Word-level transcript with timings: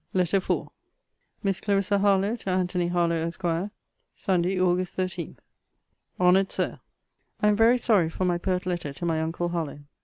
LETTER 0.15 0.37
IV 0.37 0.67
MISS 1.43 1.59
CL. 1.59 1.99
HARLOWE, 1.99 2.35
TO 2.37 2.49
ANTONY 2.49 2.87
HARLOWE, 2.87 3.23
ESQ. 3.27 3.45
SUNDAY, 4.15 4.57
AUG. 4.59 4.83
13. 4.87 5.37
HONOURED 6.19 6.51
SIR, 6.51 6.79
I 7.43 7.47
am 7.47 7.55
very 7.55 7.77
sorry 7.77 8.09
for 8.09 8.25
my 8.25 8.39
pert 8.39 8.65
letter 8.65 8.93
to 8.93 9.05
my 9.05 9.21
uncle 9.21 9.49
Harlowe. 9.49 9.81